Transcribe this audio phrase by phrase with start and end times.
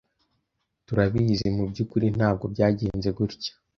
[0.87, 3.51] Turabizi mubyukuri ntabwo byagenze gutya.